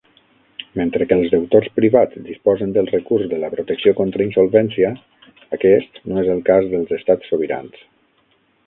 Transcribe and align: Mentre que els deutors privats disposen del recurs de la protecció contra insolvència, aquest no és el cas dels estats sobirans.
Mentre 0.79 1.07
que 1.09 1.17
els 1.21 1.33
deutors 1.33 1.67
privats 1.75 2.23
disposen 2.31 2.73
del 2.79 2.89
recurs 2.95 3.29
de 3.35 3.41
la 3.45 3.51
protecció 3.57 3.95
contra 4.03 4.27
insolvència, 4.29 4.93
aquest 5.61 6.03
no 6.11 6.23
és 6.25 6.33
el 6.39 6.45
cas 6.53 6.71
dels 6.75 6.99
estats 7.01 7.33
sobirans. 7.35 7.89